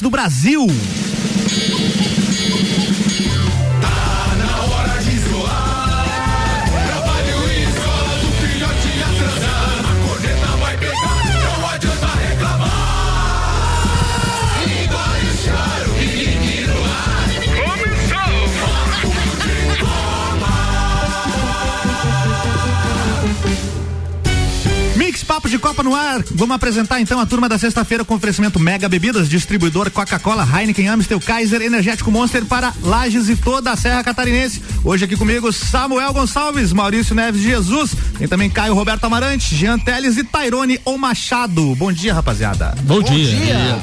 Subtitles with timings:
[0.00, 0.66] Do Brasil.
[25.38, 26.20] Papo de Copa no ar.
[26.34, 31.20] Vamos apresentar então a turma da sexta-feira com oferecimento Mega Bebidas, distribuidor Coca-Cola, Heineken, Amstel,
[31.20, 34.60] Kaiser, Energético Monster para Lages e toda a Serra Catarinense.
[34.82, 39.78] Hoje aqui comigo Samuel Gonçalves, Maurício Neves de Jesus, tem também Caio Roberto Amarante, Jean
[39.78, 41.72] Teles e Tairone ou Machado.
[41.76, 42.74] Bom dia, rapaziada.
[42.82, 43.24] Bom, dia.
[43.24, 43.78] dia.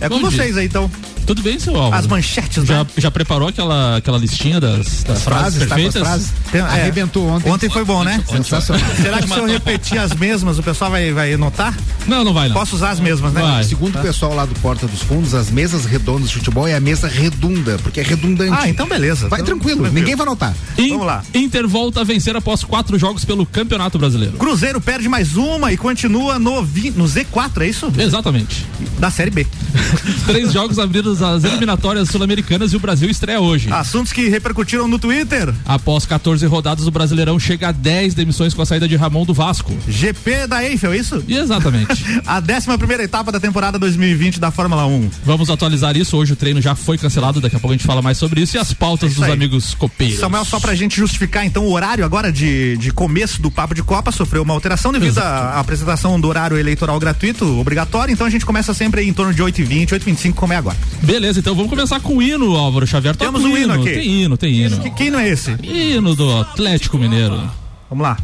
[0.00, 0.60] É com Bom vocês dia.
[0.60, 0.90] aí então.
[1.28, 1.94] Tudo bem, seu Álvaro?
[1.94, 2.90] As manchetes, já, né?
[2.96, 5.94] Já preparou aquela, aquela listinha das, das frases, frases perfeitas?
[5.94, 6.32] Tá frases?
[6.50, 7.50] Tem, é, Arrebentou ontem.
[7.50, 8.24] Ontem foi bom, né?
[8.26, 8.88] Sensacional.
[8.96, 11.76] Será que se eu repetir as mesmas, o pessoal vai, vai notar?
[12.06, 12.54] Não, não vai não.
[12.54, 13.42] Posso usar as mesmas, né?
[13.42, 13.62] Vai.
[13.62, 13.98] Segundo tá.
[13.98, 17.06] o pessoal lá do Porta dos Fundos, as mesas redondas de futebol é a mesa
[17.06, 18.56] redunda, porque é redundante.
[18.58, 19.28] Ah, então beleza.
[19.28, 20.54] Vai então, tranquilo, tranquilo, ninguém vai notar.
[20.78, 21.22] In, Vamos lá.
[21.34, 24.38] Inter volta a vencer após quatro jogos pelo Campeonato Brasileiro.
[24.38, 27.92] Cruzeiro perde mais uma e continua no, vi, no Z4, é isso?
[27.98, 28.64] Exatamente.
[28.98, 29.46] Da Série B.
[30.26, 33.72] Três jogos abriram as eliminatórias sul-americanas e o Brasil estreia hoje.
[33.72, 35.52] Assuntos que repercutiram no Twitter.
[35.64, 39.34] Após 14 rodadas, o Brasileirão chega a 10 demissões com a saída de Ramon do
[39.34, 39.76] Vasco.
[39.88, 41.22] GP da Eiffel, é isso?
[41.28, 42.04] Exatamente.
[42.26, 45.10] a 11 primeira etapa da temporada 2020 da Fórmula 1.
[45.24, 46.16] Vamos atualizar isso.
[46.16, 48.56] Hoje o treino já foi cancelado, daqui a pouco a gente fala mais sobre isso
[48.56, 49.32] e as pautas é dos aí.
[49.32, 50.18] amigos copeiros.
[50.18, 53.82] Samuel, só pra gente justificar então o horário agora de, de começo do Papo de
[53.82, 58.44] Copa sofreu uma alteração devido à apresentação do horário eleitoral gratuito, obrigatório, então a gente
[58.46, 59.42] começa sempre em torno de
[59.86, 60.76] 8h20, 8h25, como é agora.
[61.02, 63.16] Beleza, então vamos começar com o hino, Álvaro Xavier.
[63.16, 63.94] Temos um hino, hino aqui.
[63.94, 64.78] Tem hino, tem hino.
[64.80, 65.56] Que, que hino é esse?
[65.62, 67.50] Hino do Atlético Mineiro.
[67.88, 68.16] Vamos lá.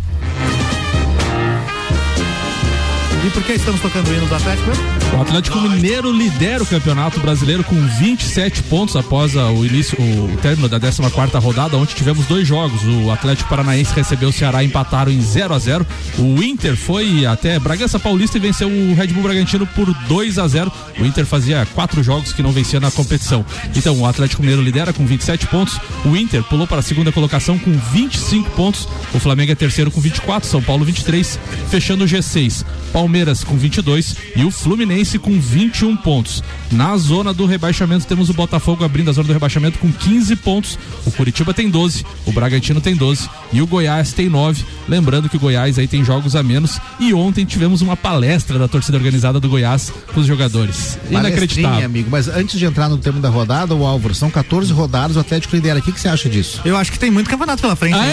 [3.26, 4.93] E por que estamos tocando o hino do Atlético mesmo?
[5.14, 10.68] O Atlético Mineiro lidera o Campeonato Brasileiro com 27 pontos após o início, o término
[10.68, 12.82] da 14 quarta rodada, onde tivemos dois jogos.
[12.82, 15.86] O Atlético Paranaense recebeu o Ceará empataram em 0 a 0
[16.18, 20.48] O Inter foi até Bragança Paulista e venceu o Red Bull Bragantino por 2 a
[20.48, 23.44] 0 O Inter fazia quatro jogos que não vencia na competição.
[23.76, 25.78] Então, o Atlético Mineiro lidera com 27 pontos.
[26.04, 28.88] O Inter pulou para a segunda colocação com 25 pontos.
[29.14, 31.38] O Flamengo é terceiro com 24, São Paulo 23,
[31.70, 32.64] fechando o G6.
[32.92, 36.42] Palmeiras com 22 e o Fluminense com 21 pontos.
[36.72, 40.78] Na zona do rebaixamento temos o Botafogo abrindo a zona do rebaixamento com 15 pontos.
[41.04, 44.64] O Curitiba tem 12, o Bragantino tem 12 e o Goiás tem 9.
[44.88, 48.66] Lembrando que o Goiás aí tem jogos a menos e ontem tivemos uma palestra da
[48.66, 50.98] torcida organizada do Goiás com os jogadores.
[51.10, 51.84] Inacreditável.
[51.84, 55.20] amigo, mas antes de entrar no tema da rodada, o Álvaro, são 14 rodadas, o
[55.20, 55.78] Atlético lidera.
[55.78, 56.60] O que, que você acha disso?
[56.64, 57.94] Eu acho que tem muito campeonato pela frente.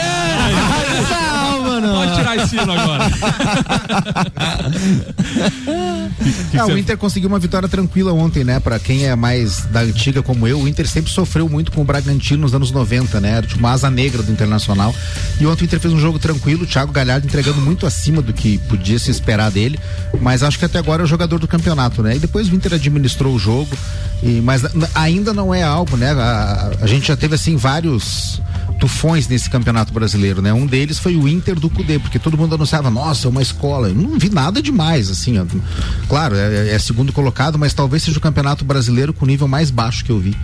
[1.14, 1.96] Ah, não.
[1.96, 3.12] Pode tirar esse sino agora.
[6.52, 8.60] que que o Inter conseguiu uma vitória tranquila ontem, né?
[8.60, 11.84] Pra quem é mais da antiga como eu, o Inter sempre sofreu muito com o
[11.84, 13.38] Bragantino nos anos 90, né?
[13.38, 14.94] Era tipo uma asa negra do Internacional.
[15.40, 18.34] E ontem o Inter fez um jogo tranquilo, o Thiago Galhardo entregando muito acima do
[18.34, 19.80] que podia se esperar dele.
[20.20, 22.16] Mas acho que até agora é o jogador do campeonato, né?
[22.16, 23.76] E depois o Inter administrou o jogo.
[24.22, 24.64] E, mas
[24.94, 26.12] ainda não é algo, né?
[26.12, 28.42] A, a gente já teve assim vários
[28.80, 30.54] tufões nesse campeonato brasileiro, né?
[30.54, 33.90] Um deles foi o Inter do Cudê, porque todo mundo anunciava, nossa, uma escola.
[33.90, 35.38] Eu não vi nada demais, assim.
[35.40, 35.46] Ó.
[36.08, 39.70] Claro, é, é segundo colocado, mas talvez seja o campeonato brasileiro com o nível mais
[39.70, 40.36] baixo que eu vi.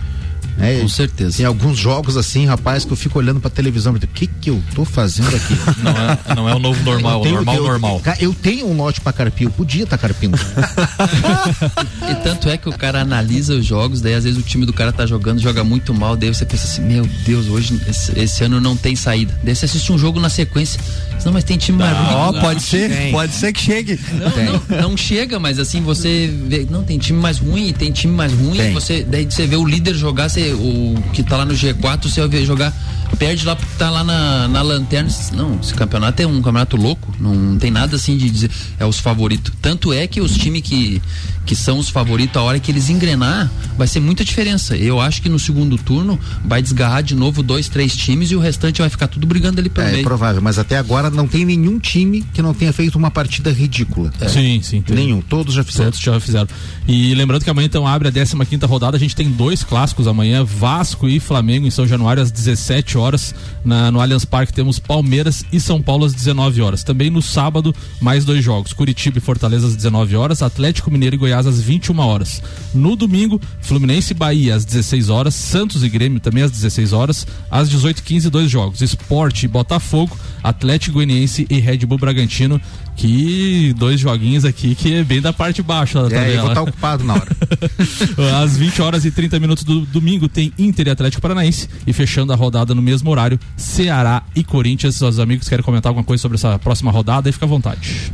[0.60, 1.36] É, Com certeza.
[1.36, 4.50] Tem alguns jogos assim, rapaz, que eu fico olhando pra televisão e o que que
[4.50, 5.54] eu tô fazendo aqui?
[5.82, 8.02] Não é, não é o novo normal, o normal eu, normal.
[8.18, 10.36] Eu tenho um lote pra carpir, eu podia estar tá carpindo.
[12.10, 14.72] e tanto é que o cara analisa os jogos, daí às vezes o time do
[14.72, 18.44] cara tá jogando, joga muito mal, daí você pensa assim, meu Deus, hoje, esse, esse
[18.44, 19.38] ano não tem saída.
[19.42, 20.80] Daí você assiste um jogo na sequência,
[21.24, 22.14] não, mas tem time mais ruim.
[22.14, 23.12] Ó, pode ser, tem.
[23.12, 24.00] pode ser que chegue.
[24.12, 28.14] Não, não, não, chega, mas assim, você vê, não, tem time mais ruim, tem time
[28.14, 28.72] mais ruim, tem.
[28.72, 32.26] você, daí você vê o líder jogar, você, o que tá lá no G4, você
[32.26, 32.72] vai jogar,
[33.16, 35.10] perde lá porque tá lá na, na lanterna.
[35.32, 38.98] Não, esse campeonato é um campeonato louco, não tem nada assim de dizer, é os
[38.98, 39.52] favoritos.
[39.60, 41.00] Tanto é que os times que,
[41.46, 44.76] que são os favoritos, a hora que eles engrenar, vai ser muita diferença.
[44.76, 48.40] Eu acho que no segundo turno vai desgarrar de novo dois, três times e o
[48.40, 50.00] restante vai ficar tudo brigando ali pelo é, meio.
[50.02, 53.50] É provável, mas até agora não tem nenhum time que não tenha feito uma partida
[53.50, 54.12] ridícula.
[54.20, 54.28] É.
[54.28, 54.82] Sim, sim.
[54.82, 54.96] Tem.
[54.96, 55.90] Nenhum, todos já fizeram.
[55.90, 56.48] Todos já fizeram.
[56.86, 60.06] E lembrando que amanhã então abre a 15 quinta rodada, a gente tem dois clássicos
[60.06, 63.34] amanhã, Vasco e Flamengo em São Januário às 17 horas.
[63.64, 66.82] Na, no Allianz Parque temos Palmeiras e São Paulo às 19 horas.
[66.82, 71.18] Também no sábado, mais dois jogos: Curitiba e Fortaleza às 19 horas, Atlético Mineiro e
[71.18, 72.42] Goiás às 21 horas.
[72.74, 77.26] No domingo, Fluminense e Bahia às 16 horas, Santos e Grêmio também às 16 horas,
[77.50, 82.60] às 18h15 dois jogos: Esporte e Botafogo, Atlético Goianiense e Red Bull Bragantino
[82.98, 86.42] que dois joguinhos aqui que é bem da parte baixa da é, tabela.
[86.42, 87.36] vou estar tá ocupado na hora.
[88.42, 92.32] Às 20 horas e 30 minutos do domingo tem Inter e Atlético Paranaense e fechando
[92.32, 94.96] a rodada no mesmo horário, Ceará e Corinthians.
[94.96, 97.28] Seus amigos querem comentar alguma coisa sobre essa próxima rodada?
[97.28, 98.12] Aí fica à vontade.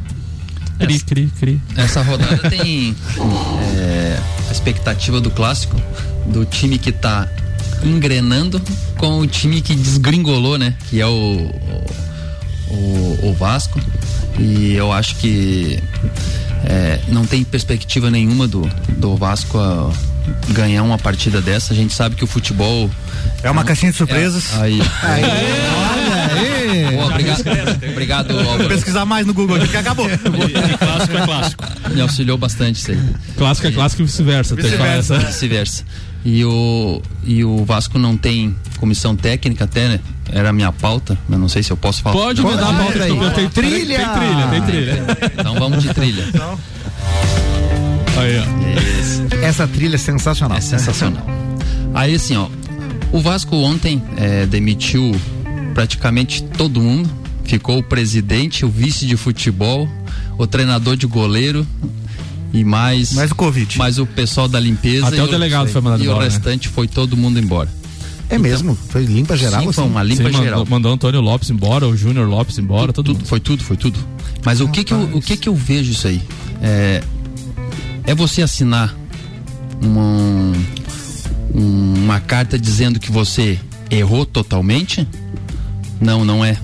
[0.78, 1.62] Cri, cri, cri.
[1.76, 2.94] Essa rodada tem
[3.78, 5.80] é, a expectativa do clássico,
[6.26, 7.26] do time que está
[7.82, 8.60] engrenando
[8.98, 10.76] com o time que desgringolou, né?
[10.90, 11.84] Que é o, o,
[12.74, 13.80] o Vasco.
[14.38, 15.78] E eu acho que
[16.64, 19.92] é, não tem perspectiva nenhuma do, do Vasco a
[20.50, 21.72] ganhar uma partida dessa.
[21.72, 22.90] A gente sabe que o futebol.
[23.42, 24.54] É uma é, caixinha de surpresas.
[24.54, 24.80] É, aí.
[25.02, 25.22] aí.
[25.22, 26.96] Olha aí.
[26.96, 27.44] Boa, obrigado.
[27.90, 30.06] obrigado, Vou pesquisar mais no Google aqui que acabou.
[30.08, 31.64] E clássico é clássico.
[31.90, 32.98] Me auxiliou bastante isso aí.
[33.36, 34.54] Clássico é clássico e vice-versa.
[34.54, 35.18] Vice-versa.
[35.18, 35.84] Vice-versa.
[36.24, 40.00] E o, e o Vasco não tem comissão técnica até, né?
[40.32, 42.16] Era a minha pauta, mas não sei se eu posso falar.
[42.16, 43.34] Pode me dar a pauta aí.
[43.34, 43.98] Tem trilha.
[43.98, 45.04] Tem trilha, tem trilha.
[45.38, 46.24] Então vamos de trilha.
[46.28, 46.58] Então.
[48.16, 49.44] Aí, ó.
[49.44, 50.56] Essa trilha é sensacional.
[50.56, 51.26] É sensacional.
[51.92, 52.48] Aí assim, ó,
[53.12, 55.14] o Vasco ontem é, demitiu
[55.74, 57.10] praticamente todo mundo.
[57.44, 59.86] Ficou o presidente, o vice de futebol,
[60.38, 61.66] o treinador de goleiro,
[62.54, 63.12] e mais.
[63.12, 63.76] Mais o Covid.
[63.76, 65.08] Mais o pessoal da limpeza.
[65.08, 66.18] Até o, o delegado foi mandado e embora.
[66.18, 66.32] E o né?
[66.32, 66.74] restante né?
[66.74, 67.68] foi todo mundo embora.
[68.30, 68.78] É então, mesmo?
[68.88, 69.60] Foi limpa geral?
[69.60, 69.92] Sim, foi assim?
[69.92, 70.60] uma limpa sim, geral.
[70.60, 73.98] Mandou, mandou Antônio Lopes embora, o Júnior Lopes embora, tudo, tudo, Foi tudo, foi tudo.
[74.44, 76.22] Mas o que que, eu, o que que eu vejo isso aí?
[76.62, 77.02] É,
[78.04, 78.94] é você assinar
[79.82, 80.52] uma,
[81.52, 83.58] uma carta dizendo que você
[83.90, 85.06] errou totalmente?
[86.00, 86.56] Não, não é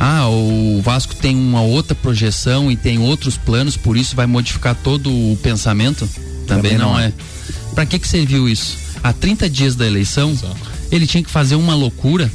[0.00, 4.74] ah, o Vasco tem uma outra projeção e tem outros planos, por isso vai modificar
[4.76, 6.08] todo o pensamento?
[6.46, 7.06] Também, Também não, não, é.
[7.06, 7.12] é.
[7.74, 8.76] Para que que serviu isso?
[9.02, 10.56] Há 30 dias da eleição, Exato.
[10.90, 12.30] ele tinha que fazer uma loucura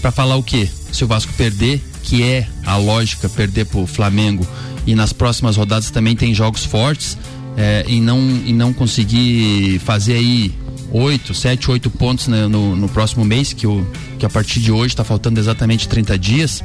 [0.00, 0.68] para falar o quê?
[0.92, 4.46] Se o Vasco perder, que é a lógica perder pro Flamengo
[4.86, 7.18] e nas próximas rodadas também tem jogos fortes
[7.56, 10.54] é, e não e não conseguir fazer aí
[10.92, 13.86] oito, sete, oito pontos né, no, no, próximo mês, que, o,
[14.18, 16.64] que a partir de hoje está faltando exatamente 30 dias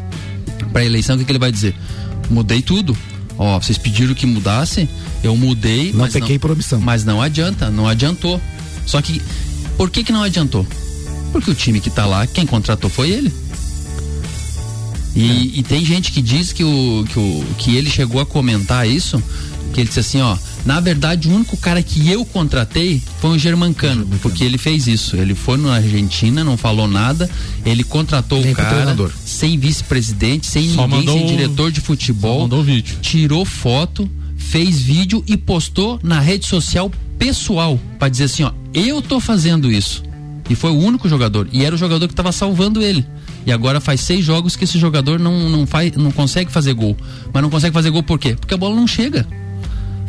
[0.71, 1.75] para a eleição, o que, que, ele vai dizer?
[2.29, 2.97] Mudei tudo.
[3.37, 4.87] Ó, vocês pediram que mudasse,
[5.23, 5.91] eu mudei.
[5.93, 6.79] Não pequei por omissão.
[6.79, 8.39] Mas não adianta, não adiantou.
[8.85, 9.21] Só que,
[9.77, 10.65] por que que não adiantou?
[11.31, 13.33] Porque o time que está lá, quem contratou foi ele.
[15.15, 15.59] E, é.
[15.59, 19.21] e, tem gente que diz que, o, que, o, que ele chegou a comentar isso,
[19.73, 23.39] que ele disse assim, ó, na verdade, o único cara que eu contratei foi o
[23.39, 25.15] Germancano, porque ele fez isso.
[25.15, 27.29] Ele foi na Argentina, não falou nada,
[27.65, 32.41] ele contratou o cara sem vice-presidente, sem Só ninguém, sem diretor de futebol.
[32.41, 32.97] mandou vídeo.
[33.01, 39.01] Tirou foto, fez vídeo e postou na rede social pessoal para dizer assim, ó, eu
[39.01, 40.03] tô fazendo isso.
[40.49, 41.47] E foi o único jogador.
[41.51, 43.05] E era o jogador que estava salvando ele.
[43.45, 46.95] E agora faz seis jogos que esse jogador não, não, faz, não consegue fazer gol.
[47.33, 48.35] Mas não consegue fazer gol por quê?
[48.39, 49.25] Porque a bola não chega.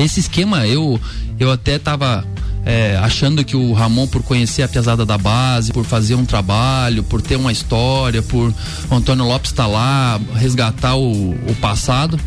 [0.04, 1.00] Esse esquema, eu,
[1.38, 2.24] eu até tava
[2.64, 7.02] é, achando que o Ramon, por conhecer a pesada da base, por fazer um trabalho,
[7.02, 8.52] por ter uma história, por
[8.90, 12.18] o Antônio Lopes estar tá lá, resgatar o, o passado,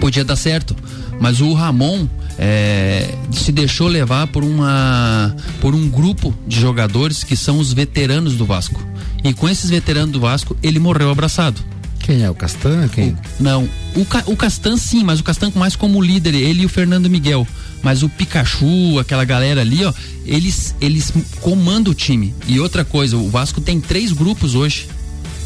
[0.00, 0.76] podia dar certo.
[1.18, 2.06] Mas o Ramon
[2.38, 8.34] é, se deixou levar por uma por um grupo de jogadores que são os veteranos
[8.34, 8.82] do Vasco.
[9.24, 11.60] E com esses veteranos do Vasco, ele morreu abraçado.
[12.00, 12.30] Quem é?
[12.30, 12.88] O Castan?
[12.88, 13.10] Quem?
[13.10, 16.68] O, não, o, o Castan sim, mas o Castan mais como líder, ele e o
[16.68, 17.46] Fernando Miguel.
[17.82, 19.92] Mas o Pikachu, aquela galera ali, ó,
[20.24, 22.34] eles, eles comandam o time.
[22.48, 24.88] E outra coisa, o Vasco tem três grupos hoje.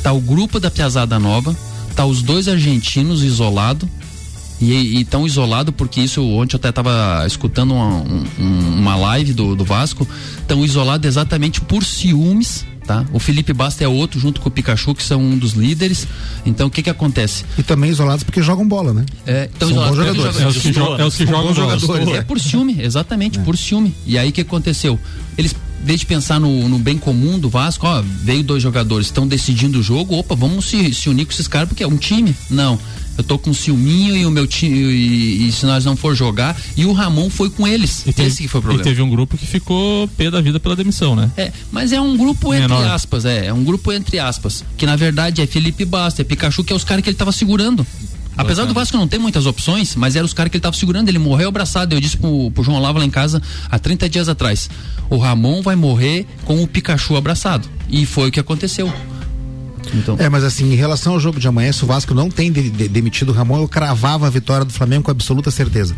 [0.02, 1.54] Tá o grupo da Piazada Nova,
[1.94, 3.88] tá os dois argentinos isolados.
[4.60, 8.02] E estão isolados porque isso ontem eu até estava escutando uma,
[8.38, 10.06] um, uma live do, do Vasco.
[10.38, 13.06] Estão isolados exatamente por ciúmes tá?
[13.12, 16.08] O Felipe Basta é outro, junto com o Pikachu, que são um dos líderes.
[16.44, 17.44] Então o que que acontece?
[17.56, 19.06] E também isolados porque jogam bola, né?
[19.24, 20.40] É, então são bons jogadores.
[20.40, 22.08] É os que, jo é os que jogam jogadores.
[22.14, 23.42] É por ciúme, exatamente, é.
[23.42, 23.94] por ciúme.
[24.04, 24.98] E aí o que aconteceu?
[25.38, 29.80] Eles desde pensar no, no, bem comum do Vasco, ó, veio dois jogadores, estão decidindo
[29.80, 32.34] o jogo, opa, vamos se, se unir com esses caras porque é um time.
[32.48, 32.78] Não
[33.20, 36.14] eu tô com o Silminho e o meu time, e, e, se nós não for
[36.14, 38.02] jogar, e o Ramon foi com eles.
[38.06, 38.82] E teve, Esse que foi o problema.
[38.82, 41.30] E teve um grupo que ficou pé da vida pela demissão, né?
[41.36, 42.80] É, mas é um grupo Menor.
[42.80, 46.24] entre aspas, é, é um grupo entre aspas, que na verdade é Felipe Basta, é
[46.24, 47.86] Pikachu, que é os caras que ele tava segurando.
[48.40, 51.08] Apesar do Vasco não ter muitas opções, mas eram os caras que ele tava segurando,
[51.08, 51.94] ele morreu abraçado.
[51.94, 54.70] Eu disse pro, pro João Lava lá em casa há 30 dias atrás:
[55.08, 57.68] o Ramon vai morrer com o Pikachu abraçado.
[57.88, 58.92] E foi o que aconteceu.
[59.94, 60.16] Então.
[60.18, 62.70] É, mas assim, em relação ao jogo de amanhã, se o Vasco não tem de,
[62.70, 65.94] de, demitido o Ramon, eu cravava a vitória do Flamengo com absoluta certeza.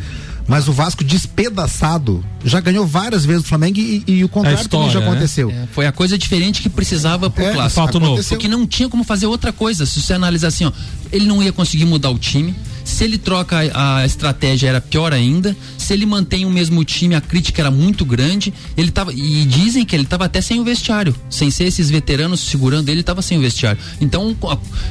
[0.47, 4.63] Mas o Vasco despedaçado já ganhou várias vezes o Flamengo e, e o contrário é
[4.63, 5.07] história, já né?
[5.07, 5.51] aconteceu.
[5.51, 7.81] É, foi a coisa diferente que precisava pro é, clássico.
[7.81, 8.23] Fato novo.
[8.25, 9.87] Porque não tinha como fazer outra coisa.
[9.87, 10.73] Se você analisar assim, ó,
[11.11, 15.57] ele não ia conseguir mudar o time se ele troca a, estratégia era pior ainda.
[15.79, 18.53] Se ele mantém o mesmo time, a crítica era muito grande.
[18.77, 22.41] Ele tava e dizem que ele estava até sem o vestiário, sem ser esses veteranos
[22.41, 23.81] segurando ele, estava sem o vestiário.
[24.01, 24.37] Então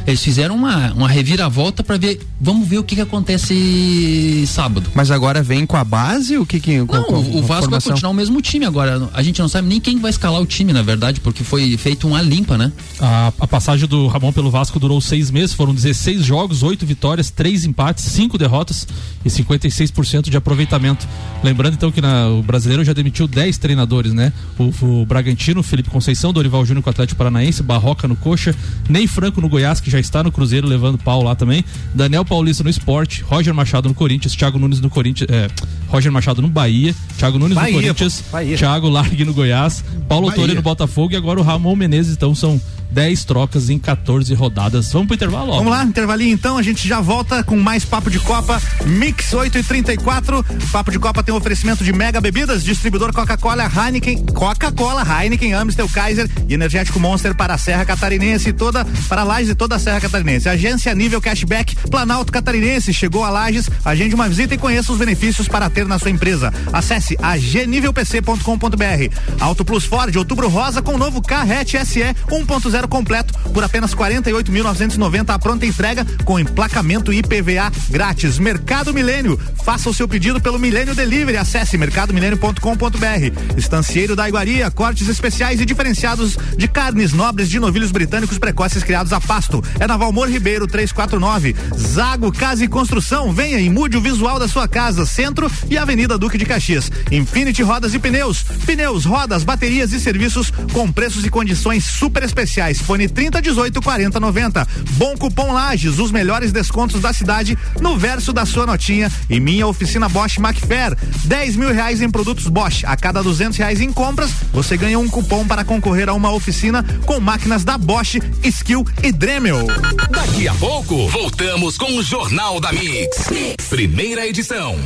[0.05, 4.89] eles fizeram uma, uma reviravolta para ver, vamos ver o que, que acontece sábado.
[4.93, 7.81] Mas agora vem com a base o que que Não, com, com, o Vasco vai
[7.81, 9.10] continuar o mesmo time agora.
[9.13, 12.07] A gente não sabe nem quem vai escalar o time, na verdade, porque foi feito
[12.07, 12.71] uma limpa, né?
[13.00, 17.29] A, a passagem do Ramon pelo Vasco durou seis meses, foram 16 jogos, oito vitórias,
[17.29, 18.88] três empates empates, cinco derrotas
[19.25, 21.07] e 56% de aproveitamento.
[21.43, 24.31] Lembrando então que na, o brasileiro já demitiu 10 treinadores, né?
[24.57, 28.55] O, o Bragantino, Felipe Conceição, Dorival Júnior com o Atlético Paranaense, Barroca no Coxa,
[28.88, 32.63] Ney Franco no Goiás, que já está no Cruzeiro levando pau lá também, Daniel Paulista
[32.63, 35.47] no Esporte, Roger Machado no Corinthians, Thiago Nunes no Corinthians, é,
[35.88, 38.23] Roger Machado no Bahia, Thiago Nunes Bahia, no Corinthians,
[38.57, 42.59] Thiago Largue no Goiás, Paulo Torre no Botafogo e agora o Ramon Menezes, então são
[42.91, 44.91] 10 trocas em 14 rodadas.
[44.91, 45.55] Vamos pro intervalo.
[45.55, 49.57] Vamos lá, intervalinho então, a gente já volta com mais Papo de Copa, Mix 8
[49.57, 50.43] e 34.
[50.71, 55.88] Papo de Copa tem um oferecimento de Mega Bebidas, distribuidor Coca-Cola, Heineken, Coca-Cola, Heineken, Amstel,
[55.89, 59.79] Kaiser e Energético Monster para a Serra Catarinense e toda, para Lages e toda a
[59.79, 60.50] Serra Catarinense.
[60.50, 65.48] Agência Nível Cashback, Planalto Catarinense, chegou a Lages, agende uma visita e conheça os benefícios
[65.48, 66.53] para ter na sua empresa.
[66.74, 69.15] Acesse agnivelpc.com.br.
[69.39, 75.29] Auto Plus Ford, outubro rosa com novo Carrete SE 1.0 zero completo por apenas 48.990
[75.29, 78.39] a pronta entrega com emplacamento IPVA grátis.
[78.39, 79.39] Mercado Milênio.
[79.63, 81.38] Faça o seu pedido pelo Milênio Delivery.
[81.38, 83.57] Acesse mercadomilênio.com.br.
[83.57, 89.13] Estancieiro da Iguaria, cortes especiais e diferenciados de carnes nobres de novilhos britânicos precoces criados
[89.13, 89.63] a pasto.
[89.79, 91.55] É na Valmor Ribeiro 349.
[91.77, 93.31] Zago Casa e Construção.
[93.31, 96.91] Venha e mude o visual da sua casa, Centro e Avenida Duque de Caxias.
[97.11, 98.43] Infinity Rodas e Pneus.
[98.65, 102.80] Pneus, rodas, baterias e serviços com preços e condições super especiais reais.
[102.80, 104.68] Fone 30 18 40 90.
[104.92, 109.68] Bom cupom Lages, os melhores descontos da cidade no verso da sua notinha e minha
[109.68, 110.98] oficina Bosch Macfair.
[111.25, 112.84] 10 mil reais em produtos Bosch.
[112.86, 116.84] A cada 200 reais em compras, você ganha um cupom para concorrer a uma oficina
[117.06, 119.68] com máquinas da Bosch, Skill e Dremel.
[120.10, 123.30] Daqui a pouco, voltamos com o Jornal da mix.
[123.30, 123.68] mix.
[123.70, 124.78] Primeira edição.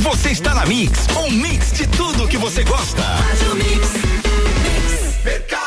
[0.00, 3.02] Você está na Mix, um mix de tudo que você gosta.
[3.54, 3.92] Mix.
[3.92, 5.59] mix.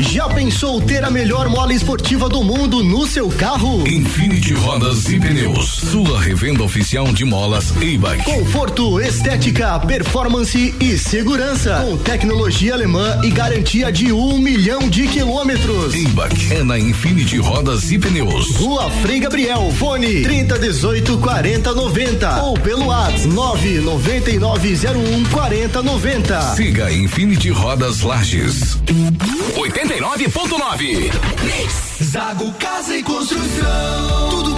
[0.00, 3.86] Já pensou ter a melhor mola esportiva do mundo no seu carro?
[3.86, 8.24] Infinity Rodas e Pneus, sua revenda oficial de molas e-bike.
[8.24, 11.84] Conforto, estética, performance e segurança.
[11.84, 15.92] Com tecnologia alemã e garantia de um milhão de quilômetros.
[15.94, 18.54] E-bike é na Infinity Rodas e Pneus.
[18.56, 26.54] Rua Frei Gabriel, fone 30 18 40 90 ou pelo WhatsApp 99901 40 90.
[26.54, 28.78] Siga Infinity Rodas Lages.
[29.88, 31.10] 89.9.
[32.04, 34.28] Zago Casa e Construção.
[34.28, 34.57] Tudo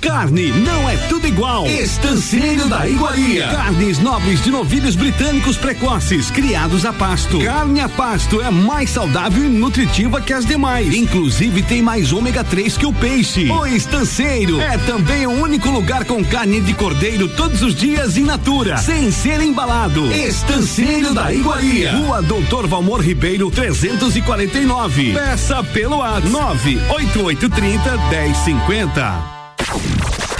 [0.00, 1.66] Carne não é tudo igual.
[1.66, 3.48] Estanceiro da Iguaria.
[3.48, 7.38] Carnes nobres de novilhos britânicos precoces, criados a pasto.
[7.40, 10.94] Carne a pasto é mais saudável e nutritiva que as demais.
[10.94, 13.50] Inclusive tem mais ômega 3 que o peixe.
[13.50, 18.24] O Estanceiro é também o único lugar com carne de cordeiro todos os dias in
[18.24, 20.12] natura, sem ser embalado.
[20.12, 21.92] Estanceiro da Iguaria.
[21.92, 25.12] Rua Doutor Valmor Ribeiro 349.
[25.12, 29.37] Peça pelo A 98830 1050.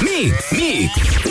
[0.02, 1.27] Mix, mix.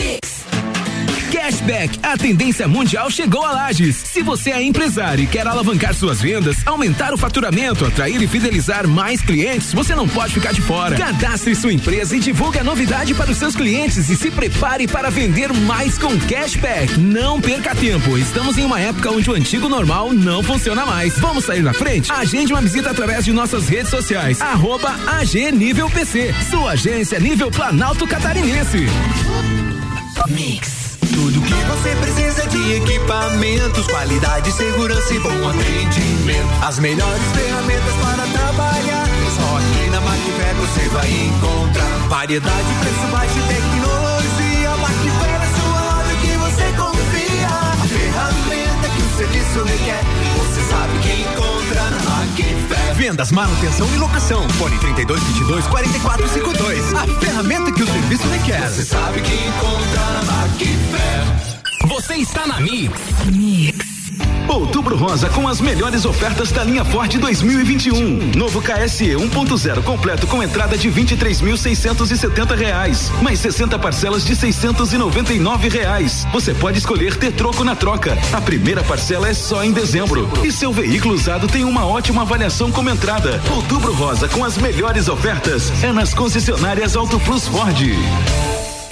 [1.47, 3.95] Cashback, a tendência mundial chegou a Lages.
[3.95, 8.85] Se você é empresário e quer alavancar suas vendas, aumentar o faturamento, atrair e fidelizar
[8.85, 10.97] mais clientes, você não pode ficar de fora.
[10.97, 15.09] Cadastre sua empresa e divulgue a novidade para os seus clientes e se prepare para
[15.09, 16.99] vender mais com Cashback.
[16.99, 21.17] Não perca tempo, estamos em uma época onde o antigo normal não funciona mais.
[21.17, 22.11] Vamos sair na frente?
[22.11, 24.41] Agende uma visita através de nossas redes sociais.
[24.41, 28.85] Arroba AG Nível PC, sua agência nível Planalto Catarinense.
[30.27, 30.76] Mix.
[31.17, 36.47] Tudo que você precisa de equipamentos, qualidade, segurança e bom atendimento.
[36.61, 39.07] As melhores ferramentas para trabalhar.
[39.35, 44.77] Só aqui na Macfer você vai encontrar variedade, preço baixo e tecnologia.
[44.77, 47.47] Macfer é sua loja que você confia.
[47.47, 50.03] A ferramenta que o serviço requer,
[50.37, 52.16] você sabe que encontra na.
[52.95, 54.47] Vendas, manutenção e locação.
[54.51, 56.93] Fone 32 22 44 52.
[56.93, 58.69] A ferramenta que o serviço requer.
[58.69, 61.87] Você sabe que encontra na Macfer.
[61.87, 62.99] Você está na Mix.
[63.31, 63.86] Mix.
[64.47, 68.31] Outubro Rosa com as melhores ofertas da linha Ford 2021.
[68.35, 76.25] Novo KSE 1.0 completo com entrada de 23.670 reais, mais 60 parcelas de 699 reais.
[76.31, 78.17] Você pode escolher ter troco na troca.
[78.33, 80.29] A primeira parcela é só em dezembro.
[80.43, 83.41] E seu veículo usado tem uma ótima avaliação como entrada.
[83.55, 87.77] Outubro Rosa com as melhores ofertas é nas concessionárias Auto Plus Ford.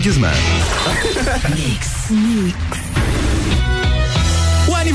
[0.00, 0.32] Disman.
[1.54, 2.10] Mix.
[2.10, 2.91] Mix.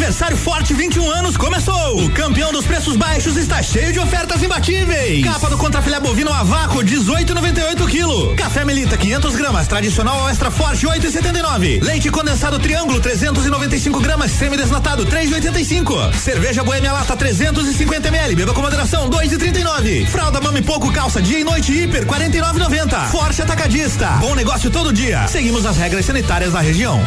[0.08, 2.06] Aniversário Forte 21 anos começou.
[2.06, 5.22] O campeão dos preços baixos está cheio de ofertas imbatíveis.
[5.26, 8.36] Capa do contrafilé bovino a vácuo 18,98 kg.
[8.38, 11.84] Café Melita 500 gramas tradicional extra forte 8,79.
[11.84, 16.14] Leite condensado Triângulo 395 gramas semi-desnatado 3,85.
[16.16, 18.34] Cerveja Boêmia Lata 350 ml.
[18.34, 20.08] Beba com moderação 2,39.
[20.08, 23.10] Fralda Mami Pouco calça dia e noite hiper 49,90.
[23.10, 24.08] Forte Atacadista.
[24.22, 25.28] Bom negócio todo dia.
[25.28, 27.04] Seguimos as regras sanitárias da região.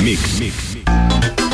[0.00, 0.40] Mix.
[0.40, 0.69] Mix.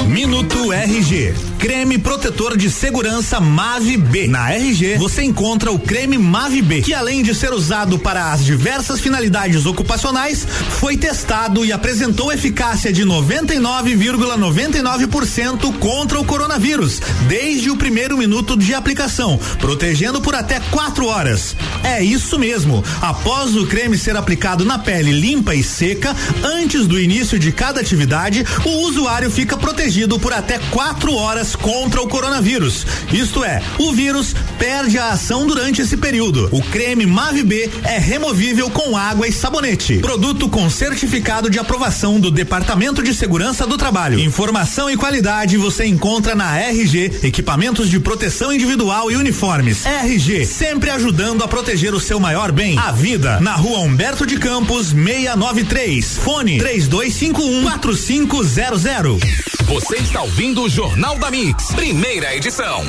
[0.05, 1.56] Minuto RG.
[1.59, 4.29] Creme protetor de segurança Mave B.
[4.29, 8.45] Na RG você encontra o creme Mave B, que além de ser usado para as
[8.45, 10.47] diversas finalidades ocupacionais,
[10.79, 18.75] foi testado e apresentou eficácia de 99,99% contra o coronavírus, desde o primeiro minuto de
[18.75, 21.57] aplicação, protegendo por até quatro horas.
[21.83, 22.85] É isso mesmo.
[23.01, 26.15] Após o creme ser aplicado na pele limpa e seca,
[26.45, 32.01] antes do início de cada atividade, o usuário fica protegido por até quatro horas contra
[32.01, 32.87] o coronavírus.
[33.13, 36.49] Isto é, o vírus perde a ação durante esse período.
[36.51, 39.99] O creme Mave B é removível com água e sabonete.
[39.99, 44.19] Produto com certificado de aprovação do Departamento de Segurança do Trabalho.
[44.19, 49.85] Informação e qualidade você encontra na RG, equipamentos de proteção individual e uniformes.
[49.85, 53.39] RG, sempre ajudando a proteger o seu maior bem, a vida.
[53.41, 56.19] Na rua Humberto de Campos, 693.
[56.19, 59.21] Fone 3251 4500.
[59.67, 62.83] Você está ouvindo o Jornal da Mix, primeira edição.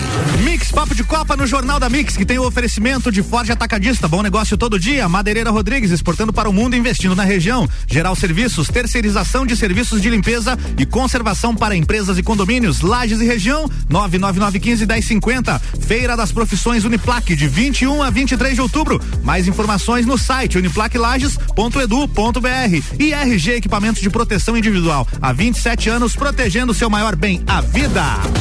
[0.46, 4.08] Mix Papo de Copa no Jornal da Mix, que tem o oferecimento de Forte Atacadista,
[4.08, 5.10] bom negócio todo dia.
[5.10, 7.68] Madeireira Rodrigues, exportando para o mundo, investindo na região.
[7.88, 13.26] Geral Serviços, terceirização de serviços de limpeza e conservação para empresas e condomínios, lajes e
[13.26, 15.60] região, 99915 1050.
[15.86, 19.02] Feira das Profissões Uniplaque, de 21 a 23 de outubro.
[19.26, 22.96] Mais informações no site uniplaquelages.edu.br.
[22.98, 28.37] E RG Equipamentos de Proteção Individual, há 27 anos protegendo seu maior bem, a vida.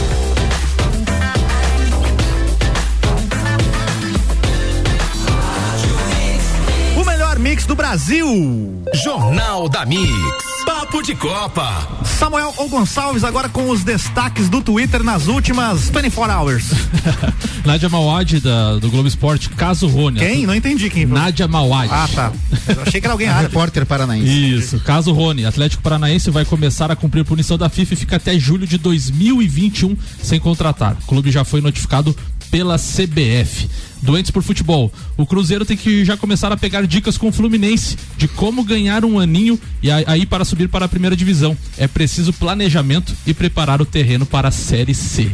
[6.97, 8.27] O melhor mix do Brasil.
[8.95, 10.46] Jornal da Mix.
[10.87, 11.89] Papo de Copa.
[12.05, 16.71] Samuel O Gonçalves agora com os destaques do Twitter nas últimas 24 hours.
[17.67, 20.21] Nádia Mauad da, do Globo Esporte, caso Rony.
[20.21, 20.47] Quem?
[20.47, 21.05] Não entendi quem.
[21.05, 21.19] Foi.
[21.19, 21.89] Nádia Mauad.
[21.91, 22.33] Ah, tá.
[22.69, 23.49] Eu achei que era alguém árabe.
[23.49, 24.55] Repórter paranaense.
[24.55, 25.45] Isso, caso Rony.
[25.45, 29.97] Atlético Paranaense vai começar a cumprir punição da FIFA e fica até julho de 2021
[30.23, 30.97] sem contratar.
[31.03, 32.17] O clube já foi notificado
[32.51, 33.69] pela CBF.
[34.03, 34.93] Doentes por futebol.
[35.17, 39.05] O Cruzeiro tem que já começar a pegar dicas com o Fluminense de como ganhar
[39.05, 41.57] um aninho e aí para subir para a primeira divisão.
[41.77, 45.31] É preciso planejamento e preparar o terreno para a Série C.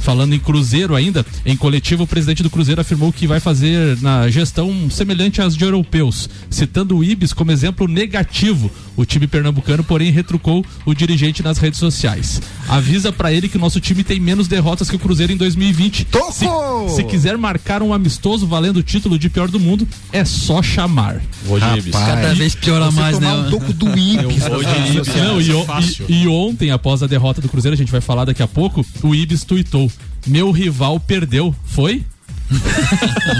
[0.00, 4.28] Falando em Cruzeiro ainda, em coletivo o presidente do Cruzeiro afirmou que vai fazer na
[4.28, 8.70] gestão semelhante às de europeus, citando o Ibis como exemplo negativo.
[8.96, 12.40] O time pernambucano, porém, retrucou o dirigente nas redes sociais.
[12.68, 16.06] Avisa para ele que o nosso time tem menos derrotas que o Cruzeiro em 2020.
[16.32, 20.62] Se, se, quiser marcar um amistoso valendo o título de pior do mundo, é só
[20.62, 21.20] chamar.
[21.48, 21.92] Hoje Ibis.
[21.92, 23.32] Cada vez piora mais, né?
[23.32, 24.44] Um toco do Ibis.
[24.44, 28.42] Não, e, e, e ontem, após a derrota do Cruzeiro, a gente vai falar daqui
[28.42, 29.89] a pouco, o Ibis tuitou:
[30.26, 31.54] Meu rival perdeu.
[31.64, 32.04] Foi?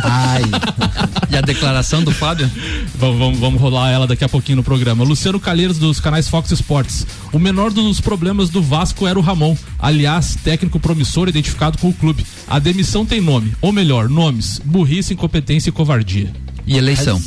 [0.04, 0.42] Ai.
[1.30, 2.50] E a declaração do Fábio?
[2.94, 5.04] Vamos, vamos, vamos, rolar ela daqui a pouquinho no programa.
[5.04, 7.06] Luciano Calheiros dos canais Fox Sports.
[7.32, 9.56] O menor dos problemas do Vasco era o Ramon.
[9.78, 12.24] Aliás, técnico promissor identificado com o clube.
[12.48, 16.32] A demissão tem nome, ou melhor, nomes: burrice, incompetência e covardia.
[16.66, 17.20] E eleição.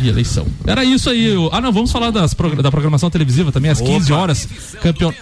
[0.00, 0.46] E eleição.
[0.66, 1.34] Era isso aí.
[1.52, 3.90] Ah, não, vamos falar das, da programação televisiva também, às Opa.
[3.90, 4.48] 15 horas.
[4.80, 5.12] Campeão.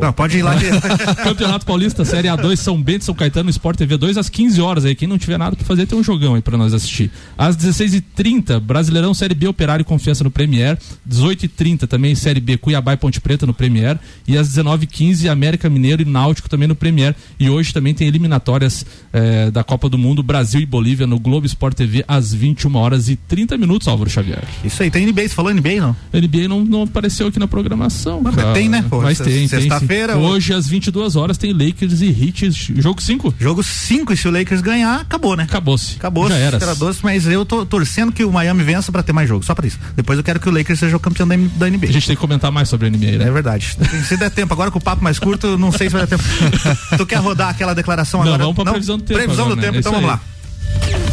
[0.00, 0.54] Não, pode ir lá.
[1.22, 4.94] Campeonato Paulista, Série A2, São Bento, São Caetano, Sport TV 2 às 15 horas aí.
[4.94, 7.10] Quem não tiver nada pra fazer, tem um jogão aí pra nós assistir.
[7.36, 10.78] Às 16h30, Brasileirão Série B, Operário e Confiança no Premier.
[11.08, 13.98] 18h30 também Série B, Cuiabá e Ponte Preta no Premier.
[14.26, 17.14] E às 19h15, América Mineiro e Náutico também no Premier.
[17.38, 21.46] E hoje também tem eliminatórias eh, da Copa do Mundo, Brasil e Bolívia no Globo
[21.46, 24.44] Sport TV às 21 horas e 30 minutos, Álvaro Xavier.
[24.64, 25.96] Isso aí, tem NBA, você falou NBA não?
[26.12, 28.20] NBA não, não apareceu aqui na programação.
[28.20, 28.84] Mas, tem, né?
[28.88, 29.68] Pô, Mas tem, tem.
[29.86, 30.16] Sexta-feira.
[30.16, 33.34] Hoje às 22 horas tem Lakers e Heat, jogo 5.
[33.38, 35.44] Jogo 5 e se o Lakers ganhar, acabou, né?
[35.44, 35.96] Acabou-se.
[35.96, 36.32] Acabou-se.
[36.32, 36.58] Já era.
[37.02, 39.78] mas eu tô torcendo que o Miami vença pra ter mais jogo, só pra isso.
[39.94, 41.88] Depois eu quero que o Lakers seja o campeão da, da NBA.
[41.88, 43.28] A gente tem que comentar mais sobre a NBA, né?
[43.28, 43.76] É verdade.
[44.06, 46.24] se der tempo, agora com o papo mais curto, não sei se vai dar tempo.
[46.96, 48.42] tu quer rodar aquela declaração não, agora?
[48.42, 48.72] Vamos pra não?
[48.72, 49.18] previsão do tempo.
[49.18, 49.66] Previsão agora, do né?
[49.66, 50.20] tempo, É então vamos lá.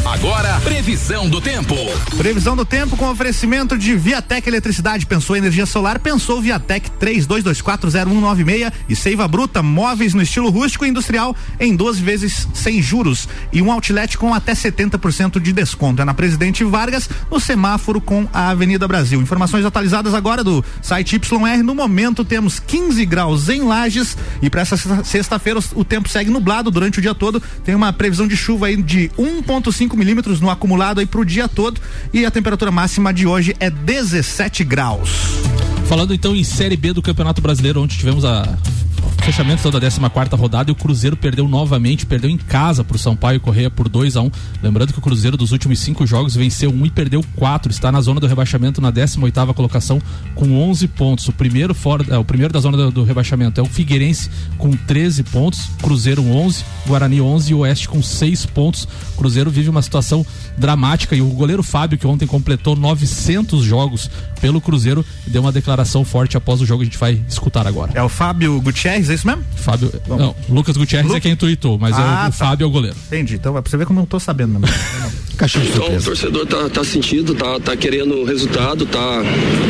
[0.06, 1.74] Agora, previsão do tempo.
[2.17, 5.06] Previsão do tempo com oferecimento de Viatec Eletricidade.
[5.06, 6.00] Pensou energia solar?
[6.00, 12.47] Pensou Viatec 32240196 e Seiva Bruta, móveis no estilo rústico e industrial em 12 vezes
[12.54, 16.02] sem juros e um outlet com até 70% de desconto.
[16.02, 19.21] É na Presidente Vargas, no semáforo com a Avenida Brasil.
[19.21, 21.63] Informações atualizadas agora do site YR.
[21.63, 26.69] No momento temos 15 graus em Lages e para essa sexta-feira o tempo segue nublado
[26.69, 27.41] durante o dia todo.
[27.63, 29.10] Tem uma previsão de chuva aí de
[29.52, 31.80] 1,5 milímetros no acumulado aí pro dia todo
[32.14, 35.10] e a temperatura máxima de hoje é 17 graus.
[35.88, 38.58] Falando então em Série B do Campeonato Brasileiro, onde tivemos a
[39.24, 43.40] fechamento da 14 quarta rodada e o Cruzeiro perdeu novamente, perdeu em casa pro Sampaio
[43.40, 44.32] Correia por 2 a 1 um.
[44.62, 48.02] Lembrando que o Cruzeiro dos últimos cinco jogos venceu um e perdeu quatro, está na
[48.02, 50.02] zona do rebaixamento na 18 oitava colocação
[50.36, 51.28] com 11 pontos.
[51.28, 54.72] O primeiro fora, é, o primeiro da zona do, do, rebaixamento é o Figueirense com
[54.72, 58.88] 13 pontos, Cruzeiro 11, Guarani 11 e Oeste com 6 pontos.
[59.18, 60.26] Cruzeiro vive uma situação
[60.58, 64.10] dramática e o goleiro Fábio que ontem completou 900 jogos
[64.42, 67.92] pelo Cruzeiro deu uma declaração forte após o jogo a gente vai escutar agora.
[67.94, 69.43] É o Fábio Gutierrez, é isso mesmo?
[69.56, 71.15] Fábio, não, Lucas Gutierrez Lu...
[71.15, 72.32] é quem tuitou, mas ah, é o, o tá.
[72.32, 72.97] Fábio é o goleiro.
[73.08, 74.75] Entendi, então é pra você ver como eu não tô sabendo mesmo.
[75.41, 79.23] Então, o torcedor tá, tá sentindo, tá, tá querendo resultado, tá.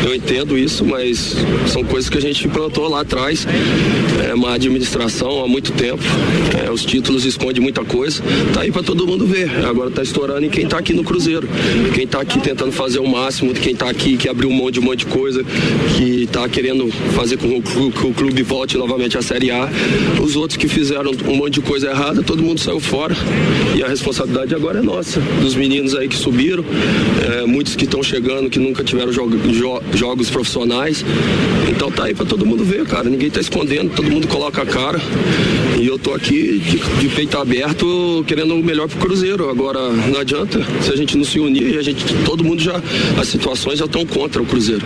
[0.04, 1.34] Eu entendo isso, mas
[1.68, 3.48] são coisas que a gente implantou lá atrás.
[4.28, 6.04] É uma administração há muito tempo.
[6.62, 8.22] É, os títulos escondem muita coisa.
[8.54, 9.50] Tá aí pra todo mundo ver.
[9.66, 11.48] Agora tá estourando em quem tá aqui no Cruzeiro.
[11.94, 14.80] Quem tá aqui tentando fazer o máximo, quem tá aqui que abriu um monte de
[14.82, 15.42] um monte de coisa,
[15.96, 19.70] que tá querendo fazer com que o clube volte novamente à Série A.
[20.22, 23.16] Os outros que fizeram um monte de coisa errada, todo mundo saiu fora.
[23.76, 26.64] E a responsabilidade agora é nossa, dos meninos aí que subiram,
[27.26, 31.04] é, muitos que estão chegando que nunca tiveram jo, jogos profissionais.
[31.70, 33.10] Então tá aí pra todo mundo ver, cara.
[33.10, 35.00] Ninguém tá escondendo, todo mundo coloca a cara.
[35.82, 39.50] E eu tô aqui de, de peito aberto, querendo o melhor pro Cruzeiro.
[39.50, 42.80] Agora não adianta se a gente não se unir, a gente, todo mundo já,
[43.20, 44.86] as situações já estão contra o Cruzeiro.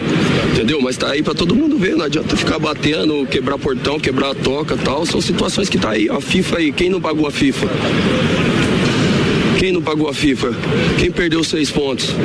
[0.53, 0.79] Entendeu?
[0.81, 4.77] Mas tá aí pra todo mundo ver, não adianta ficar batendo, quebrar portão, quebrar toca
[4.77, 5.05] tal.
[5.05, 7.67] São situações que tá aí, a FIFA aí, quem não pagou a FIFA?
[9.59, 10.55] Quem não pagou a FIFA?
[10.97, 12.15] Quem perdeu seis pontos?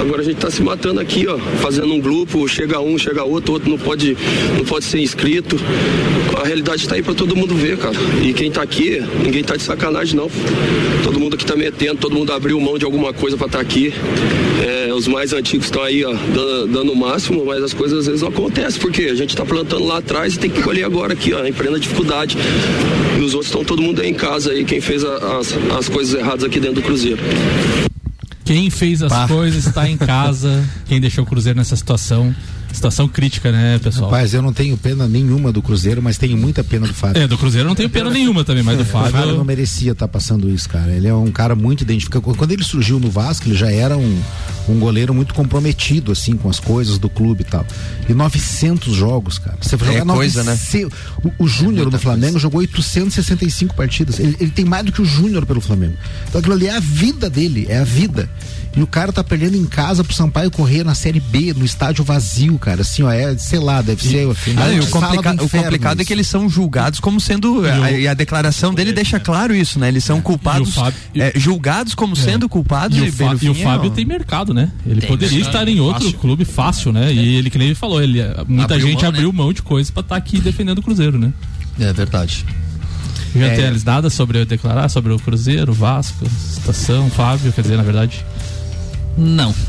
[0.00, 3.52] Agora a gente tá se matando aqui, ó, fazendo um grupo, chega um, chega outro,
[3.52, 4.16] outro não pode,
[4.56, 5.56] não pode ser inscrito.
[6.40, 7.96] A realidade tá aí pra todo mundo ver, cara.
[8.22, 10.30] E quem tá aqui, ninguém tá de sacanagem não.
[11.02, 13.62] Todo mundo aqui tá metendo, todo mundo abriu mão de alguma coisa pra estar tá
[13.62, 13.92] aqui.
[14.64, 16.12] É, os mais antigos estão aí, ó,
[16.66, 19.84] dando, o máximo, mas as coisas às vezes não acontecem, porque a gente tá plantando
[19.84, 22.36] lá atrás e tem que colher agora aqui, ó, em plena dificuldade.
[23.18, 25.88] E os outros estão todo mundo aí em casa aí, quem fez a, as, as
[25.88, 27.18] coisas erradas aqui dentro do Cruzeiro.
[28.46, 29.26] Quem fez as Pá.
[29.26, 32.32] coisas está em casa, quem deixou o Cruzeiro nessa situação.
[32.72, 34.10] Situação crítica, né, pessoal?
[34.10, 37.22] Rapaz, eu não tenho pena nenhuma do Cruzeiro, mas tenho muita pena do Fábio.
[37.22, 39.08] É, do Cruzeiro eu não tenho pena nenhuma também, mas do Fábio.
[39.08, 40.92] O Fábio não merecia estar tá passando isso, cara.
[40.92, 42.22] Ele é um cara muito identificado.
[42.34, 44.20] Quando ele surgiu no Vasco, ele já era um,
[44.68, 47.64] um goleiro muito comprometido, assim, com as coisas do clube e tal.
[48.08, 49.56] E 900 jogos, cara.
[49.60, 50.96] Você foi jogar é coisa, 900, né?
[51.38, 52.38] O, o Júnior do Flamengo coisa.
[52.40, 54.18] jogou 865 partidas.
[54.18, 55.94] Ele, ele tem mais do que o Júnior pelo Flamengo.
[56.28, 58.28] Então aquilo ali é a vida dele, é a vida.
[58.76, 62.04] E o cara tá perdendo em casa pro Sampaio correr na Série B, no estádio
[62.04, 62.82] vazio, cara.
[62.82, 64.26] Assim, ó, é, sei lá, deve ser.
[64.26, 67.62] Ah, o, complica o, complicado é que eles são julgados como sendo.
[67.66, 69.88] E, a, a, declaração dele deixa claro isso, né?
[69.88, 70.20] Eles são é.
[70.20, 72.16] culpados, Fábio, é, julgados como é.
[72.16, 74.70] sendo culpados e, o, Fá, e o Fábio tem mercado, né?
[74.84, 76.18] Ele tem poderia estar em outro fácil.
[76.18, 77.10] clube fácil, né?
[77.10, 79.38] E ele, que nem ele falou, ele, muita abriu gente mão, abriu né?
[79.38, 81.32] mão de coisas pra estar tá aqui defendendo o Cruzeiro, né?
[81.80, 82.44] É verdade.
[83.34, 83.54] Já é.
[83.54, 88.24] tem nada sobre eu declarar sobre o Cruzeiro, Vasco, situação, Fábio, quer dizer, na verdade.
[89.16, 89.54] Não.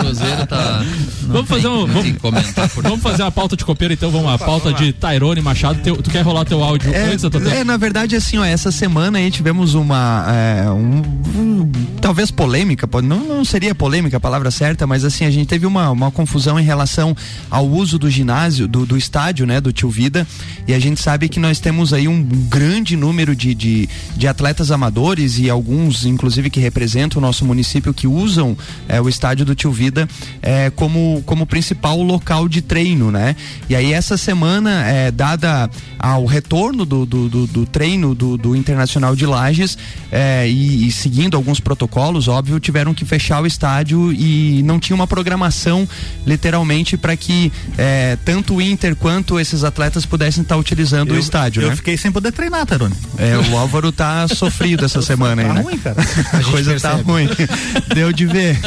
[0.00, 0.84] Cruzeiro tá.
[1.22, 1.86] Vamos fazer um.
[1.86, 2.16] Vamos,
[2.82, 4.10] vamos fazer a pauta de copeiro, então.
[4.10, 5.80] Vamos a pauta de Tairone Machado.
[5.82, 7.24] Teu, tu quer rolar teu áudio é, antes?
[7.52, 10.24] É, na verdade, assim, ó, essa semana aí tivemos uma.
[10.28, 11.02] É, um,
[11.36, 11.70] um,
[12.00, 15.90] talvez polêmica, não, não seria polêmica a palavra certa, mas assim, a gente teve uma,
[15.90, 17.14] uma confusão em relação
[17.50, 20.26] ao uso do ginásio, do, do estádio, né, do Tio Vida.
[20.66, 24.70] E a gente sabe que nós temos aí um grande número de, de, de atletas
[24.70, 28.56] amadores e alguns, inclusive, que representam o nosso município que usam
[28.88, 30.08] é, o estádio do Tio Vida
[30.40, 33.34] é, como, como principal local de treino, né?
[33.68, 38.56] E aí essa semana, é, dada ao retorno do, do, do, do treino do, do,
[38.56, 39.76] Internacional de Lages
[40.10, 44.94] é, e, e, seguindo alguns protocolos, óbvio, tiveram que fechar o estádio e não tinha
[44.94, 45.86] uma programação
[46.26, 51.18] literalmente para que é, tanto o Inter quanto esses atletas pudessem estar utilizando eu, o
[51.18, 51.62] estádio.
[51.62, 51.76] Eu né?
[51.76, 52.94] fiquei sem poder treinar, Tarone.
[53.18, 55.62] É, o Álvaro tá sofrido essa semana tá aí, né?
[55.62, 55.96] ruim, cara.
[56.32, 57.28] A, coisa tá ruim.
[57.94, 58.58] Deu de ver.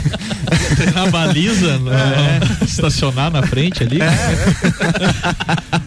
[0.75, 2.39] Treinar baliza, né?
[2.61, 2.65] é.
[2.65, 3.99] estacionar na frente ali.
[4.01, 4.09] É.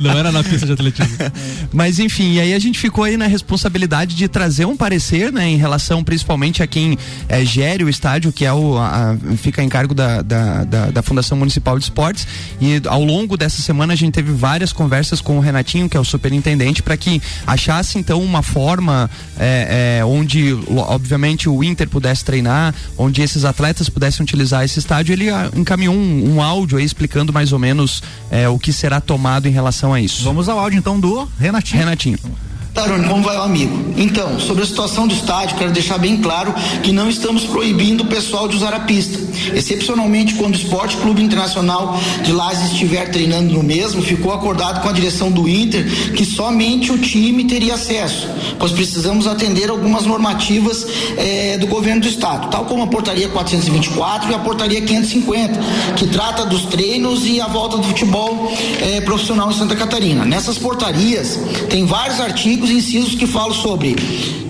[0.01, 1.17] Não era na pista de atletismo.
[1.73, 5.49] Mas enfim, e aí a gente ficou aí na responsabilidade de trazer um parecer, né,
[5.49, 9.63] em relação principalmente a quem é, gere o estádio, que é o a, a, fica
[9.63, 12.27] em cargo da, da, da, da, Fundação Municipal de Esportes.
[12.61, 16.01] E ao longo dessa semana a gente teve várias conversas com o Renatinho, que é
[16.01, 22.25] o superintendente, para que achasse então uma forma é, é, onde, obviamente, o Inter pudesse
[22.25, 26.85] treinar, onde esses atletas pudessem utilizar esse estádio, ele ah, encaminhou um, um áudio aí
[26.85, 30.25] explicando mais ou menos é, o que será tomado em relação a isso.
[30.25, 31.79] Vamos ao áudio então do Renatinho.
[31.79, 32.19] Renatinho.
[32.77, 33.87] Tarone, como vai o amigo?
[33.97, 38.07] Então, sobre a situação do estádio, quero deixar bem claro que não estamos proibindo o
[38.07, 39.19] pessoal de usar a pista.
[39.55, 44.91] Excepcionalmente, quando o Esporte Clube Internacional de Lages estiver treinando no mesmo, ficou acordado com
[44.91, 50.87] a direção do Inter que somente o time teria acesso, pois precisamos atender algumas normativas
[51.17, 55.61] eh, do governo do estado, tal como a portaria 424 e a portaria 550,
[55.97, 60.27] que trata dos treinos e a volta do futebol eh, profissional em Santa Catarina.
[60.27, 61.39] Nessas portarias
[61.71, 63.97] tem vários artigos incisos que falam sobre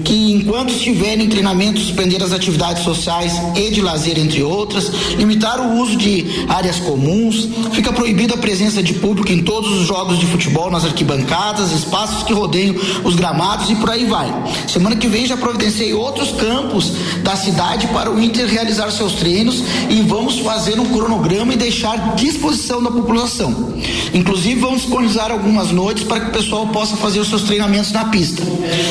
[0.07, 5.61] que enquanto estiverem em treinamento suspender as atividades sociais e de lazer entre outras, limitar
[5.61, 10.19] o uso de áreas comuns, fica proibida a presença de público em todos os jogos
[10.21, 14.33] de futebol nas arquibancadas, espaços que rodeiam os gramados e por aí vai.
[14.69, 16.93] Semana que vem já providenciei outros campos
[17.25, 22.15] da cidade para o Inter realizar seus treinos e vamos fazer um cronograma e deixar
[22.15, 23.75] disposição da população.
[24.15, 28.05] Inclusive vamos disponibilizar algumas noites para que o pessoal possa fazer os seus treinamentos na
[28.05, 28.43] pista.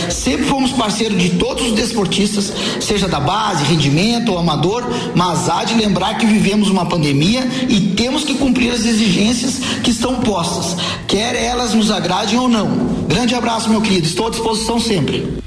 [0.09, 0.71] Sempre fomos
[1.05, 6.17] parceiro de todos os desportistas, seja da base, rendimento ou amador, mas há de lembrar
[6.17, 11.73] que vivemos uma pandemia e temos que cumprir as exigências que estão postas, quer elas
[11.73, 13.05] nos agradem ou não.
[13.07, 15.37] Grande abraço, meu querido, estou à disposição sempre.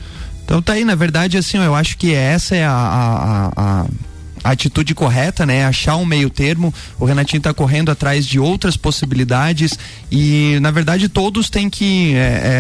[0.45, 3.87] Então tá aí, na verdade, assim, eu acho que essa é a, a, a
[4.45, 5.65] atitude correta, né?
[5.65, 6.73] Achar um meio termo.
[6.99, 9.79] O Renatinho está correndo atrás de outras possibilidades
[10.11, 12.15] e, na verdade, todos têm que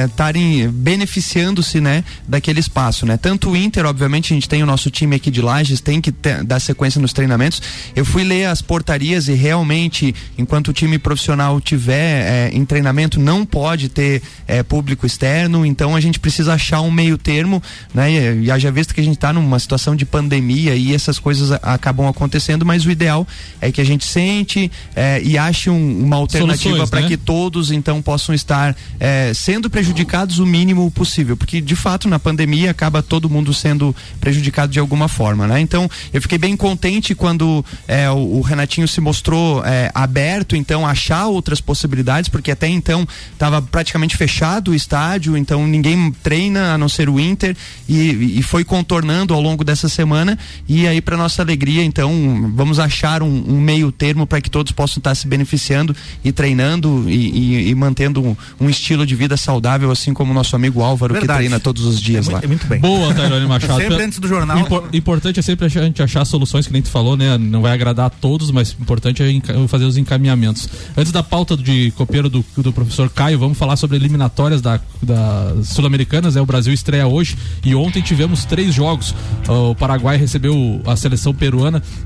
[0.06, 2.04] estarem é, é, beneficiando-se, né?
[2.26, 3.16] Daquele espaço, né?
[3.16, 6.12] Tanto o Inter, obviamente, a gente tem o nosso time aqui de Lages, tem que
[6.12, 7.62] ter, dar sequência nos treinamentos.
[7.94, 13.18] Eu fui ler as portarias e realmente, enquanto o time profissional tiver é, em treinamento,
[13.18, 17.62] não pode ter é, público externo, então a gente precisa achar um meio termo,
[17.94, 18.10] né?
[18.10, 21.50] E, e haja visto que a gente está numa situação de pandemia e essas coisas
[21.74, 23.26] acabam acontecendo, mas o ideal
[23.61, 27.09] é que a gente sente é, e ache um, uma alternativa para né?
[27.09, 32.18] que todos então possam estar é, sendo prejudicados o mínimo possível, porque de fato na
[32.18, 35.61] pandemia acaba todo mundo sendo prejudicado de alguma forma, né?
[35.61, 40.87] Então eu fiquei bem contente quando é, o, o, Renatinho se mostrou é, aberto então
[40.87, 46.74] a achar outras possibilidades, porque até então estava praticamente fechado o estádio, então ninguém treina
[46.74, 47.57] a não ser o Inter
[47.88, 52.53] e, e foi contornando ao longo dessa semana e aí para nossa alegria alegria, então
[52.55, 55.94] vamos achar um, um meio termo para que todos possam estar se beneficiando
[56.25, 60.35] e treinando e, e, e mantendo um, um, estilo de vida saudável, assim como o
[60.35, 61.33] nosso amigo Álvaro Verdade.
[61.33, 62.38] que treina todos os dias é lá.
[62.38, 62.81] Muito, é muito bem.
[62.81, 63.81] Boa, Tairone Machado.
[63.81, 64.59] sempre antes do jornal.
[64.61, 67.37] Impor, importante é sempre a gente achar soluções que nem tu falou, né?
[67.37, 70.68] Não vai agradar a todos, mas importante é fazer os encaminhamentos.
[70.97, 75.57] Antes da pauta de copeiro do, do professor Caio, vamos falar sobre eliminatórias da, da
[75.64, 76.40] Sul-Americanas, né?
[76.40, 79.14] O Brasil estreia hoje e ontem tivemos três jogos.
[79.49, 81.47] O Paraguai recebeu a seleção peruana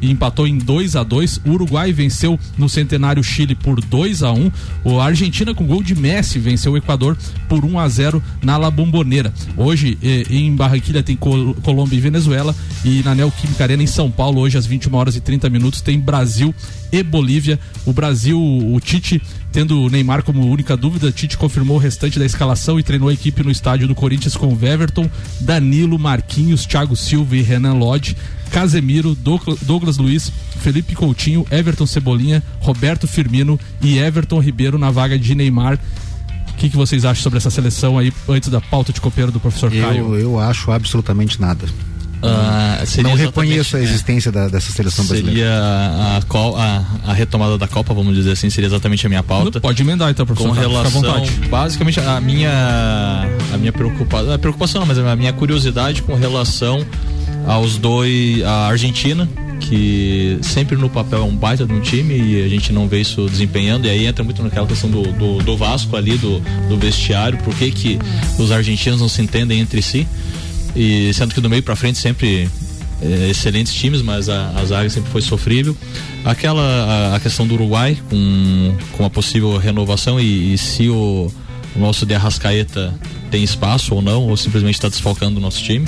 [0.00, 4.32] e empatou em 2 a 2 O Uruguai venceu no Centenário Chile por 2 a
[4.32, 4.50] 1
[4.84, 5.00] um.
[5.00, 7.16] A Argentina, com gol de Messi, venceu o Equador
[7.48, 9.32] por 1 um a 0 na La Bombonera.
[9.56, 9.98] Hoje,
[10.30, 12.54] em Barranquilha, tem Colômbia e Venezuela.
[12.84, 15.98] E na Neoquímica Arena, em São Paulo, hoje às 21 horas e 30 minutos, tem
[15.98, 16.54] Brasil
[16.92, 17.58] e Bolívia.
[17.86, 22.24] O Brasil, o Tite tendo o Neymar como única dúvida, Tite confirmou o restante da
[22.24, 27.36] escalação e treinou a equipe no estádio do Corinthians com Everton, Danilo, Marquinhos, Thiago Silva
[27.36, 28.16] e Renan Lodge.
[28.50, 29.16] Casemiro,
[29.62, 35.78] Douglas Luiz, Felipe Coutinho, Everton Cebolinha, Roberto Firmino e Everton Ribeiro na vaga de Neymar.
[36.50, 39.40] O que, que vocês acham sobre essa seleção aí antes da pauta de copeiro do
[39.40, 40.14] professor eu, Caio?
[40.16, 41.66] Eu acho absolutamente nada.
[42.22, 45.40] Uh, não reconheço a existência é, da, dessa seleção brasileira.
[45.40, 49.60] Seria a, a, a, retomada da Copa, vamos dizer assim, seria exatamente a minha pauta.
[49.60, 50.48] Pode emendar então, professor.
[50.48, 51.02] Com relação,
[51.50, 56.86] basicamente, a minha, a minha preocupação, a preocupação não, mas a minha curiosidade com relação
[57.46, 59.28] aos dois, a Argentina,
[59.60, 63.00] que sempre no papel é um baita de um time e a gente não vê
[63.00, 66.76] isso desempenhando, e aí entra muito naquela questão do, do, do Vasco ali, do, do
[66.78, 67.98] vestiário, por que que
[68.38, 70.06] os argentinos não se entendem entre si,
[70.74, 72.48] e sendo que do meio para frente sempre
[73.02, 75.76] é, excelentes times, mas a, a zaga sempre foi sofrível.
[76.24, 81.30] Aquela a, a, questão do Uruguai com, com a possível renovação e, e se o,
[81.74, 82.94] o nosso de Arrascaeta
[83.30, 85.86] tem espaço ou não, ou simplesmente está desfalcando o nosso time.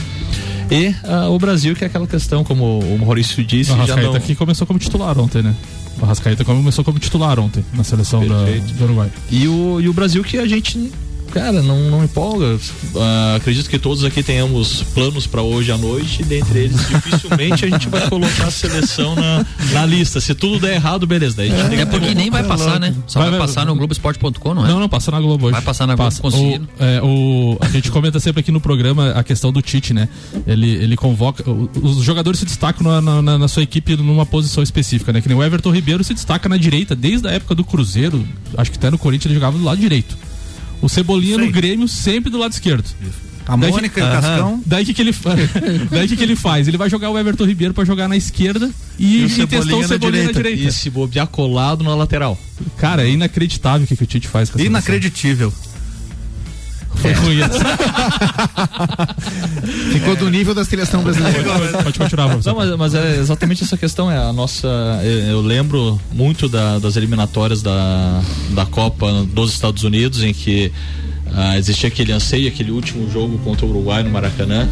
[0.70, 3.70] E uh, o Brasil, que é aquela questão, como o Maurício disse.
[3.70, 4.20] O Arrascaeta não...
[4.20, 5.54] que começou como titular ontem, né?
[6.00, 8.44] O Arrascaeta começou como titular ontem na seleção da,
[8.76, 9.10] do Uruguai.
[9.30, 10.90] E o, e o Brasil que a gente
[11.32, 12.54] cara, não, não empolga.
[12.56, 17.64] Uh, acredito que todos aqui tenhamos planos para hoje à noite, e dentre eles, dificilmente
[17.64, 20.20] a gente vai colocar a seleção na, na lista.
[20.20, 21.36] Se tudo der errado, beleza.
[21.36, 22.94] Daí é, é porque nem vai passar, né?
[23.06, 24.68] Só vai, vai passar no Globoesporte.com, não é?
[24.68, 25.52] Não, não, passa na Globo hoje.
[25.52, 26.68] Vai passar na Globo conseguindo.
[26.78, 30.08] O, é, o, a gente comenta sempre aqui no programa a questão do Tite, né?
[30.46, 31.44] Ele, ele convoca.
[31.82, 35.20] Os jogadores se destacam na, na, na sua equipe numa posição específica, né?
[35.20, 38.26] Que nem o Everton Ribeiro se destaca na direita desde a época do Cruzeiro.
[38.56, 40.16] Acho que até no Corinthians ele jogava do lado direito.
[40.82, 42.84] O Cebolinha no Grêmio sempre do lado esquerdo.
[43.00, 43.24] Isso.
[43.46, 44.62] A daí Mônica que, e o Cascão.
[44.64, 45.12] Daí que, que ele
[45.90, 46.66] daí que, que ele faz?
[46.66, 49.86] Ele vai jogar o Everton Ribeiro para jogar na esquerda e, e, e testou o
[49.86, 50.26] Cebolinha na direita.
[50.26, 50.62] na direita.
[50.62, 52.38] E se bobear colado na lateral.
[52.78, 55.52] Cara, é inacreditável o que, que o Tite faz com essa Inacreditível.
[56.96, 57.14] Foi é.
[57.14, 57.38] ruim
[59.92, 60.16] Ficou é.
[60.16, 61.42] do nível da seleção brasileira.
[61.82, 64.10] Pode continuar, Não, mas, mas, é exatamente essa questão.
[64.10, 64.68] É a nossa.
[65.28, 70.72] Eu lembro muito da, das eliminatórias da, da Copa dos Estados Unidos, em que
[71.34, 74.68] ah, existia aquele anseio, aquele último jogo contra o Uruguai no Maracanã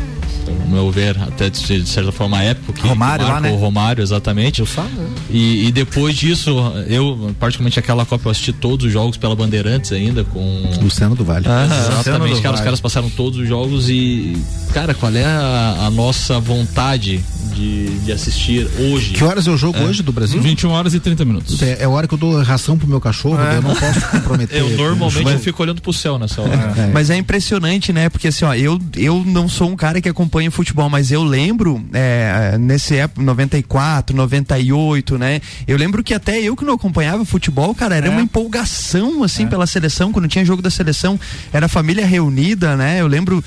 [0.49, 3.51] no meu ver, até de certa forma a época que Romário lá, né?
[3.51, 4.61] o Romário, exatamente.
[4.61, 5.09] Eu sabe, né?
[5.31, 6.51] e, e, depois disso,
[6.89, 10.63] eu, particularmente aquela Copa, eu assisti todos os jogos pela Bandeirantes ainda com.
[10.81, 11.47] Luciano do Vale.
[11.49, 11.67] Ah,
[12.01, 14.37] exatamente, cara, os caras passaram todos os jogos e.
[14.73, 19.13] Cara, qual é a, a nossa vontade de, de, assistir hoje.
[19.13, 19.83] Que horas é o jogo é.
[19.83, 20.41] hoje do Brasil?
[20.41, 21.63] 21 horas e 30 minutos.
[21.63, 23.57] É, é a hora que eu dou ração pro meu cachorro, é.
[23.57, 24.63] eu não posso comprometer.
[24.63, 26.53] Eu normalmente eu fico olhando pro céu nessa hora.
[26.77, 26.91] É.
[26.93, 28.09] Mas é impressionante, né?
[28.09, 31.85] Porque assim, ó, eu, eu não sou um cara que acompanha futebol, mas eu lembro,
[31.93, 35.41] é, nesse época, 94, 98, né?
[35.67, 38.11] Eu lembro que até eu que não acompanhava futebol, cara, era é.
[38.11, 41.19] uma empolgação, assim, pela seleção, quando tinha jogo da seleção,
[41.53, 43.01] era família reunida, né?
[43.01, 43.43] Eu lembro,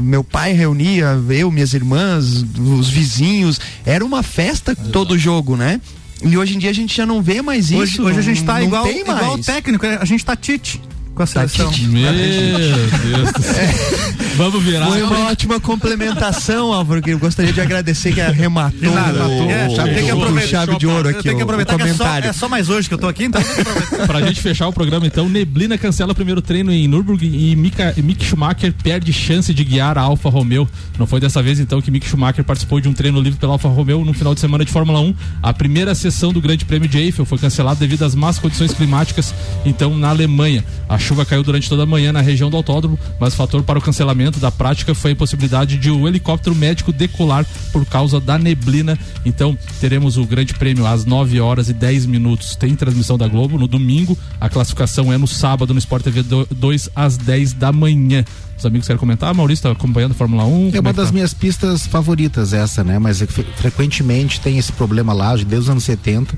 [0.00, 3.60] meu pai reunia, eu, minhas irmãs, os vizinhos.
[3.84, 5.80] Era uma festa todo jogo, né?
[6.22, 7.80] E hoje em dia a gente já não vê mais isso.
[7.80, 10.80] Hoje, hoje a gente tá igual, igual técnico, a gente tá Tite
[11.14, 11.70] com a tá seleção.
[11.70, 13.54] Tá Meu Deus do céu.
[13.54, 14.14] É.
[14.36, 14.86] Vamos virar.
[14.86, 19.68] Foi uma ótima complementação, Álvaro, que eu gostaria de agradecer que arrematou nada, o, é,
[19.68, 21.22] o, tem que aproveitar, chave de ouro aqui.
[21.22, 23.24] Tem que aproveitar o, que é só, é só, mais hoje que eu tô aqui,
[23.24, 23.40] então
[24.06, 27.94] Pra gente fechar o programa, então, Neblina cancela o primeiro treino em Nürburgring e Mika,
[27.96, 30.68] Mick Schumacher perde chance de guiar a Alfa Romeo.
[30.98, 33.68] Não foi dessa vez, então, que Mick Schumacher participou de um treino livre pela Alfa
[33.68, 35.14] Romeo no final de semana de Fórmula 1.
[35.42, 39.32] A primeira sessão do Grande Prêmio de Eiffel foi cancelada devido às más condições climáticas,
[39.64, 40.64] então, na Alemanha.
[40.88, 43.78] A chuva caiu durante toda a manhã na região do autódromo, mas o fator para
[43.78, 48.38] o cancelamento da prática foi a possibilidade de o helicóptero médico decolar por causa da
[48.38, 48.98] neblina.
[49.24, 52.56] Então, teremos o Grande Prêmio às 9 horas e 10 minutos.
[52.56, 54.16] Tem transmissão da Globo no domingo.
[54.40, 58.24] A classificação é no sábado no Sport TV 2 às 10 da manhã.
[58.56, 59.34] Os amigos querem comentar.
[59.34, 60.70] Maurício está acompanhando a Fórmula 1.
[60.74, 61.12] É uma é das tá?
[61.12, 62.98] minhas pistas favoritas essa, né?
[62.98, 66.36] Mas é fre frequentemente tem esse problema lá, desde os anos 70.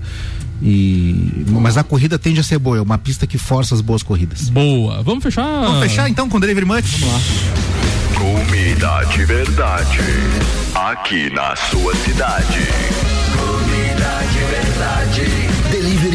[0.63, 4.03] E, mas a corrida tende a ser boa, é uma pista que força as boas
[4.03, 4.49] corridas.
[4.49, 5.03] Boa.
[5.03, 5.61] Vamos fechar.
[5.61, 6.99] Vamos fechar então com o Delivery Much?
[6.99, 7.21] Vamos lá.
[8.17, 9.99] Comida de verdade.
[10.75, 12.61] Aqui na sua cidade.
[13.37, 15.46] Comida de verdade.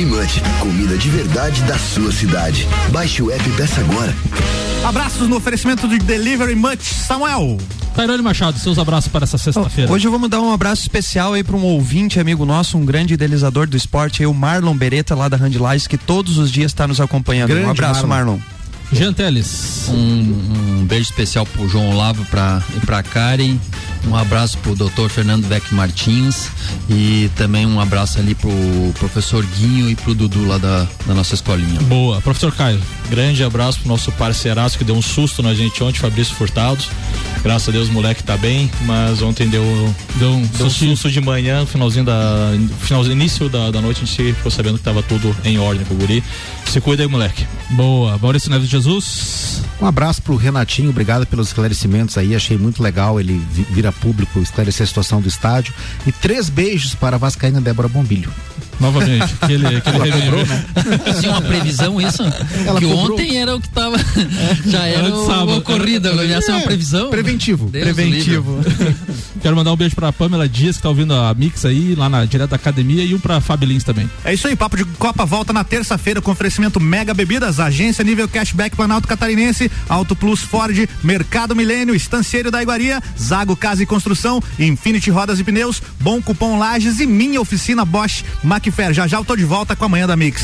[0.02, 2.68] Delivery Munch, comida de verdade da sua cidade.
[2.92, 4.14] Baixe o app e peça agora.
[4.84, 7.58] Abraços no oferecimento de Delivery Much, Samuel.
[7.94, 9.92] Tairone Machado, seus abraços para essa sexta-feira.
[9.92, 13.14] Hoje eu vou mandar um abraço especial aí para um ouvinte, amigo nosso, um grande
[13.14, 16.88] idealizador do esporte, aí, o Marlon Beretta, lá da Handlais, que todos os dias está
[16.88, 17.50] nos acompanhando.
[17.50, 18.38] Grande um abraço, Marlon.
[18.38, 18.61] Marlon.
[18.92, 19.90] Jean Teles.
[19.90, 23.58] Um, um beijo especial pro João Olavo pra, e pra Karen.
[24.08, 25.10] Um abraço pro Dr.
[25.10, 26.50] Fernando Beck Martins
[26.90, 28.50] e também um abraço ali pro
[28.98, 31.80] professor Guinho e pro Dudu lá da, da nossa escolinha.
[31.82, 32.82] Boa, professor Caio.
[33.10, 36.84] Grande abraço pro nosso parceiraço que deu um susto na gente ontem, Fabrício Furtado.
[37.44, 39.64] Graças a Deus o moleque tá bem, mas ontem deu,
[40.16, 42.52] deu um, deu um susto de manhã, finalzinho da.
[42.82, 45.94] Final, início da, da noite, a gente ficou sabendo que tava tudo em ordem com
[45.94, 46.24] o guri.
[46.68, 47.46] Se cuida aí, moleque.
[47.72, 48.18] Boa.
[48.18, 49.62] Maurício Neves de Jesus.
[49.80, 53.38] Um abraço pro Renatinho, obrigado pelos esclarecimentos aí, achei muito legal ele
[53.70, 55.74] vir a público esclarecer a situação do estádio.
[56.06, 58.32] E três beijos para a Vascaína Débora Bombilho.
[58.82, 60.66] Novamente, aquele, aquele Ela cobrou, né?
[61.20, 62.24] Tinha uma previsão isso?
[62.66, 63.14] Ela que cobrou.
[63.14, 63.96] ontem era o que tava.
[64.66, 65.52] Já era o, sábado.
[65.52, 67.10] o ocorrido, essa é uma previsão?
[67.12, 67.70] Preventivo.
[67.70, 68.60] Deus Preventivo.
[69.42, 72.26] Quero mandar um beijo pra Pamela Dias, que tá ouvindo a Mix aí, lá na
[72.26, 74.10] direto da academia, e um pra Fabi Lins também.
[74.26, 78.28] É isso aí, papo de Copa volta na terça-feira com oferecimento Mega Bebidas, agência nível
[78.28, 84.42] cashback Planalto Catarinense, Auto Plus Ford, Mercado Milênio, Estancieiro da Iguaria, Zago Casa e Construção,
[84.60, 88.24] Infinity Rodas e Pneus, Bom Cupom Lages e minha oficina Bosch,
[88.72, 88.94] Macfer.
[88.94, 90.42] Já já eu tô de volta com a manhã da Mix.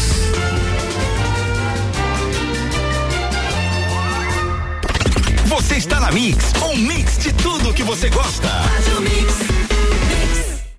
[5.46, 8.48] Você está na Mix, um mix de tudo que você gosta.
[8.48, 9.67] Faz o mix.